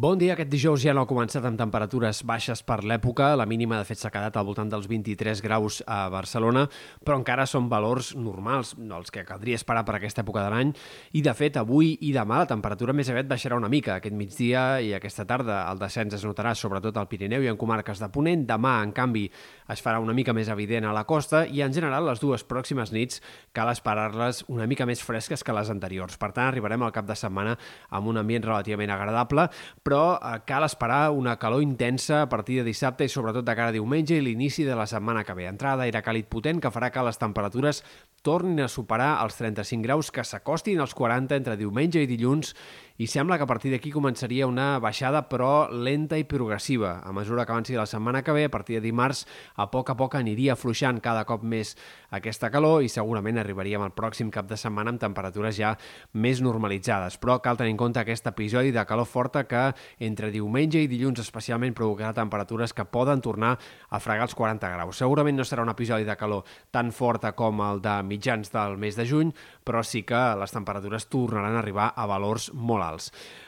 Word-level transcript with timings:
Bon 0.00 0.16
dia. 0.16 0.32
Aquest 0.32 0.48
dijous 0.48 0.80
ja 0.80 0.94
no 0.96 1.02
ha 1.04 1.08
començat 1.08 1.44
amb 1.44 1.58
temperatures 1.60 2.22
baixes 2.24 2.62
per 2.64 2.78
l'època. 2.88 3.34
La 3.36 3.44
mínima, 3.44 3.76
de 3.76 3.84
fet, 3.84 3.98
s'ha 4.00 4.08
quedat 4.08 4.38
al 4.40 4.46
voltant 4.48 4.70
dels 4.72 4.86
23 4.88 5.42
graus 5.44 5.82
a 5.84 6.06
Barcelona, 6.08 6.62
però 7.04 7.18
encara 7.18 7.44
són 7.44 7.66
valors 7.68 8.14
normals, 8.16 8.70
els 8.80 9.12
que 9.12 9.26
caldria 9.28 9.58
esperar 9.60 9.82
per 9.84 9.98
aquesta 9.98 10.22
època 10.24 10.46
de 10.46 10.54
l'any. 10.54 10.70
I, 11.12 11.20
de 11.20 11.34
fet, 11.36 11.58
avui 11.60 11.90
i 12.00 12.14
demà 12.16 12.38
la 12.40 12.48
temperatura 12.48 12.94
més 12.96 13.10
aviat 13.12 13.28
baixarà 13.28 13.58
una 13.60 13.68
mica. 13.68 13.98
Aquest 13.98 14.16
migdia 14.16 14.62
i 14.80 14.94
aquesta 14.96 15.26
tarda 15.28 15.66
el 15.68 15.84
descens 15.84 16.16
es 16.16 16.24
notarà 16.24 16.54
sobretot 16.56 16.96
al 16.96 17.10
Pirineu 17.10 17.44
i 17.44 17.52
en 17.52 17.60
comarques 17.60 18.00
de 18.00 18.08
Ponent. 18.08 18.48
Demà, 18.48 18.78
en 18.86 18.96
canvi, 18.96 19.26
es 19.72 19.82
farà 19.82 20.00
una 20.02 20.14
mica 20.16 20.34
més 20.36 20.50
evident 20.52 20.86
a 20.86 20.94
la 20.96 21.04
costa 21.08 21.44
i, 21.46 21.62
en 21.64 21.74
general, 21.74 22.06
les 22.08 22.20
dues 22.22 22.44
pròximes 22.46 22.92
nits 22.94 23.20
cal 23.56 23.70
esperar-les 23.72 24.42
una 24.48 24.66
mica 24.70 24.86
més 24.88 25.02
fresques 25.04 25.44
que 25.46 25.54
les 25.56 25.70
anteriors. 25.72 26.18
Per 26.20 26.32
tant, 26.32 26.48
arribarem 26.48 26.82
al 26.86 26.94
cap 26.94 27.06
de 27.08 27.16
setmana 27.18 27.56
amb 27.90 28.10
un 28.10 28.20
ambient 28.20 28.46
relativament 28.46 28.92
agradable, 28.94 29.46
però 29.86 30.02
eh, 30.16 30.40
cal 30.48 30.66
esperar 30.66 31.02
una 31.16 31.36
calor 31.40 31.62
intensa 31.62 32.22
a 32.22 32.28
partir 32.28 32.60
de 32.60 32.68
dissabte 32.70 33.06
i 33.06 33.12
sobretot 33.12 33.46
de 33.46 33.56
cara 33.56 33.70
a 33.70 33.76
diumenge 33.76 34.18
i 34.18 34.24
l'inici 34.24 34.66
de 34.66 34.76
la 34.78 34.88
setmana 34.90 35.24
que 35.24 35.36
ve. 35.38 35.48
Entrada 35.50 35.86
aire 35.86 36.02
càlid 36.04 36.30
potent 36.30 36.60
que 36.60 36.72
farà 36.74 36.90
que 36.90 37.06
les 37.06 37.20
temperatures 37.20 37.84
tornin 38.26 38.60
a 38.64 38.68
superar 38.68 39.14
els 39.24 39.38
35 39.38 39.86
graus 39.86 40.10
que 40.12 40.24
s'acostin 40.26 40.80
als 40.80 40.94
40 40.94 41.38
entre 41.40 41.56
diumenge 41.60 42.02
i 42.02 42.10
dilluns 42.10 42.54
i 43.00 43.06
sembla 43.08 43.38
que 43.38 43.46
a 43.46 43.48
partir 43.48 43.70
d'aquí 43.72 43.88
començaria 43.94 44.44
una 44.44 44.74
baixada 44.76 45.22
però 45.24 45.70
lenta 45.72 46.18
i 46.20 46.26
progressiva. 46.28 46.98
A 47.00 47.14
mesura 47.16 47.46
que 47.48 47.54
avanci 47.54 47.72
la 47.72 47.86
setmana 47.88 48.20
que 48.20 48.32
ve, 48.36 48.42
a 48.44 48.50
partir 48.52 48.76
de 48.76 48.82
dimarts, 48.84 49.22
a 49.56 49.70
poc 49.72 49.88
a 49.88 49.94
poc 49.96 50.18
aniria 50.18 50.52
afluixant 50.52 50.98
cada 51.00 51.22
cop 51.24 51.40
més 51.40 51.70
aquesta 52.12 52.50
calor 52.52 52.84
i 52.84 52.90
segurament 52.92 53.40
arribaríem 53.40 53.80
al 53.80 53.94
pròxim 53.96 54.28
cap 54.28 54.50
de 54.50 54.58
setmana 54.60 54.92
amb 54.92 55.00
temperatures 55.00 55.56
ja 55.56 55.70
més 56.12 56.42
normalitzades. 56.44 57.16
Però 57.16 57.38
cal 57.40 57.56
tenir 57.56 57.72
en 57.72 57.78
compte 57.80 58.02
aquest 58.02 58.28
episodi 58.28 58.68
de 58.76 58.84
calor 58.84 59.08
forta 59.08 59.46
que 59.48 59.70
entre 59.96 60.28
diumenge 60.28 60.84
i 60.84 60.92
dilluns 60.92 61.24
especialment 61.24 61.72
provocarà 61.72 62.12
temperatures 62.12 62.76
que 62.76 62.84
poden 62.84 63.24
tornar 63.24 63.54
a 63.88 64.02
fregar 64.04 64.28
els 64.28 64.36
40 64.36 64.74
graus. 64.74 65.00
Segurament 65.00 65.40
no 65.40 65.48
serà 65.48 65.64
un 65.64 65.72
episodi 65.72 66.04
de 66.04 66.18
calor 66.20 66.44
tan 66.70 66.92
forta 66.92 67.32
com 67.32 67.64
el 67.64 67.80
de 67.80 67.96
mitjans 68.04 68.52
del 68.52 68.76
mes 68.76 69.00
de 69.00 69.08
juny, 69.08 69.32
però 69.64 69.80
sí 69.80 70.04
que 70.04 70.20
les 70.36 70.52
temperatures 70.52 71.08
tornaran 71.08 71.56
a 71.56 71.64
arribar 71.64 71.94
a 71.96 72.04
valors 72.04 72.52
molt 72.52 72.84
alts. 72.84 72.89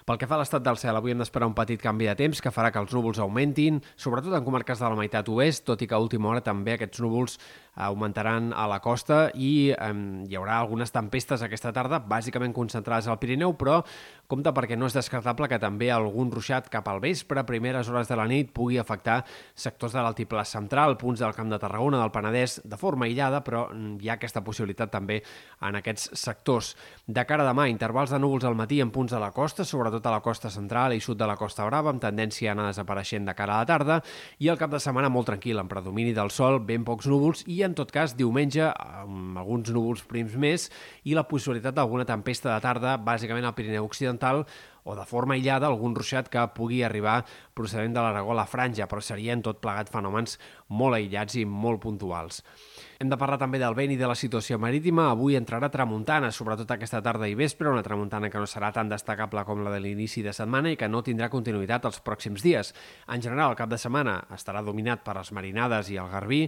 Pel 0.07 0.19
que 0.19 0.29
fa 0.31 0.37
a 0.37 0.43
l'estat 0.43 0.63
del 0.63 0.79
cel, 0.79 0.97
avui 0.99 1.15
hem 1.15 1.23
d'esperar 1.23 1.49
un 1.51 1.57
petit 1.59 1.81
canvi 1.83 2.07
de 2.11 2.15
temps 2.19 2.43
que 2.43 2.53
farà 2.55 2.71
que 2.71 2.81
els 2.83 2.95
núvols 2.95 3.21
augmentin, 3.23 3.81
sobretot 3.97 4.35
en 4.37 4.47
comarques 4.47 4.79
de 4.79 4.89
la 4.89 4.99
meitat 4.99 5.29
oest, 5.33 5.67
tot 5.67 5.83
i 5.83 5.89
que 5.91 5.99
a 5.99 6.03
última 6.03 6.31
hora 6.31 6.45
també 6.45 6.77
aquests 6.77 7.03
núvols 7.03 7.39
augmentaran 7.75 8.53
a 8.53 8.67
la 8.69 8.81
costa 8.85 9.31
i 9.33 9.73
eh, 9.73 9.93
hi 10.29 10.37
haurà 10.37 10.59
algunes 10.61 10.93
tempestes 10.93 11.41
aquesta 11.43 11.73
tarda, 11.73 12.03
bàsicament 12.05 12.53
concentrades 12.53 13.09
al 13.09 13.19
Pirineu, 13.23 13.55
però 13.57 13.81
compte 14.29 14.53
perquè 14.53 14.77
no 14.77 14.89
és 14.89 14.97
descartable 14.97 15.49
que 15.49 15.61
també 15.61 15.91
algun 15.93 16.31
ruixat 16.33 16.69
cap 16.73 16.89
al 16.89 17.01
vespre, 17.01 17.41
a 17.41 17.49
primeres 17.49 17.89
hores 17.89 18.09
de 18.09 18.17
la 18.19 18.27
nit, 18.29 18.53
pugui 18.53 18.79
afectar 18.81 19.23
sectors 19.55 19.97
de 19.97 20.05
l'altiplà 20.05 20.45
central, 20.49 20.99
punts 21.01 21.21
del 21.21 21.35
Camp 21.37 21.53
de 21.53 21.61
Tarragona, 21.61 22.01
del 22.01 22.13
Penedès, 22.13 22.61
de 22.65 22.81
forma 22.81 23.09
aïllada, 23.09 23.43
però 23.45 23.67
hi 23.73 24.09
ha 24.09 24.19
aquesta 24.19 24.45
possibilitat 24.45 24.93
també 24.93 25.23
en 25.61 25.81
aquests 25.81 26.11
sectors. 26.21 26.75
De 27.07 27.25
cara 27.29 27.45
a 27.45 27.51
demà, 27.51 27.69
intervals 27.73 28.13
de 28.13 28.21
núvols 28.21 28.45
al 28.49 28.57
matí 28.59 28.81
en 28.85 28.93
punts 28.93 29.13
de 29.13 29.21
la 29.21 29.32
costa, 29.35 29.65
sobretot 29.67 30.07
a 30.07 30.13
la 30.15 30.21
costa 30.25 30.51
central 30.53 30.95
i 30.95 31.01
sud 31.01 31.19
de 31.21 31.27
la 31.29 31.37
Costa 31.41 31.67
Brava, 31.69 31.93
amb 31.93 32.03
tendència 32.03 32.51
a 32.51 32.57
anar 32.57 32.69
desapareixent 32.71 33.27
de 33.29 33.35
cara 33.37 33.57
a 33.57 33.63
la 33.63 33.69
tarda, 33.69 33.99
i 34.39 34.49
el 34.53 34.59
cap 34.61 34.73
de 34.73 34.81
setmana 34.83 35.11
molt 35.13 35.31
tranquil, 35.33 35.61
amb 35.61 35.73
predomini 35.73 36.15
del 36.17 36.31
sol, 36.31 36.61
ben 36.65 36.85
pocs 36.85 37.09
núvols 37.11 37.45
i 37.51 37.63
en 37.67 37.77
tot 37.79 37.93
cas, 37.95 38.17
diumenge, 38.19 38.69
amb 38.69 39.41
alguns 39.43 39.73
núvols 39.75 40.05
prims 40.09 40.37
més 40.37 40.69
i 41.05 41.17
la 41.19 41.27
possibilitat 41.29 41.75
d'alguna 41.77 42.07
tempesta 42.09 42.53
de 42.53 42.61
tarda, 42.65 42.99
bàsicament 43.01 43.49
al 43.49 43.57
Pirineu 43.59 43.89
Occidental, 43.89 44.45
o 44.85 44.97
de 44.99 45.07
forma 45.07 45.37
aïllada 45.37 45.69
algun 45.71 45.95
ruixat 45.95 46.29
que 46.33 46.43
pugui 46.57 46.83
arribar 46.83 47.23
procedent 47.55 47.95
de 47.95 48.03
l'Aragó 48.03 48.33
a 48.33 48.41
la 48.43 48.49
franja, 48.49 48.89
però 48.91 49.03
serien 49.05 49.43
tot 49.43 49.61
plegat 49.63 49.93
fenòmens 49.93 50.39
molt 50.69 50.99
aïllats 50.99 51.37
i 51.39 51.45
molt 51.47 51.83
puntuals. 51.83 52.43
Hem 53.03 53.11
de 53.11 53.19
parlar 53.19 53.39
també 53.41 53.59
del 53.59 53.75
vent 53.75 53.91
i 53.91 53.99
de 53.99 54.07
la 54.07 54.15
situació 54.15 54.61
marítima. 54.63 55.09
Avui 55.11 55.35
entrarà 55.35 55.67
tramuntana, 55.75 56.31
sobretot 56.31 56.71
aquesta 56.71 57.01
tarda 57.03 57.27
i 57.27 57.35
vespre, 57.35 57.67
una 57.67 57.83
tramuntana 57.83 58.31
que 58.31 58.39
no 58.39 58.47
serà 58.47 58.71
tan 58.73 58.93
destacable 58.93 59.43
com 59.49 59.65
la 59.65 59.73
de 59.75 59.81
l'inici 59.83 60.23
de 60.23 60.31
setmana 60.33 60.71
i 60.71 60.79
que 60.79 60.87
no 60.87 61.03
tindrà 61.03 61.27
continuïtat 61.33 61.89
els 61.91 61.99
pròxims 62.07 62.45
dies. 62.47 62.71
En 63.11 63.25
general, 63.25 63.51
el 63.51 63.59
cap 63.59 63.73
de 63.73 63.81
setmana 63.81 64.21
estarà 64.31 64.63
dominat 64.63 65.03
per 65.03 65.17
les 65.19 65.33
marinades 65.35 65.91
i 65.91 65.99
el 65.99 66.13
garbí, 66.15 66.45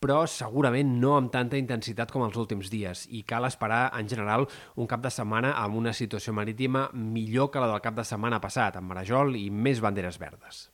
però 0.00 0.22
segurament 0.30 0.96
no 1.02 1.16
amb 1.18 1.32
tanta 1.34 1.58
intensitat 1.58 2.12
com 2.14 2.22
els 2.24 2.36
últims 2.38 2.70
dies 2.70 3.04
i 3.10 3.24
cal 3.26 3.44
esperar 3.48 3.88
en 3.98 4.08
general 4.08 4.46
un 4.78 4.86
cap 4.86 5.02
de 5.02 5.10
setmana 5.10 5.56
amb 5.58 5.76
una 5.76 5.92
situació 5.92 6.32
marítima 6.32 6.86
millor 6.94 7.50
que 7.50 7.60
la 7.60 7.68
cap 7.84 7.96
de 7.96 8.04
setmana 8.06 8.40
passat, 8.40 8.76
amb 8.78 8.90
Marajol 8.92 9.36
i 9.38 9.48
més 9.50 9.82
banderes 9.84 10.18
verdes. 10.20 10.68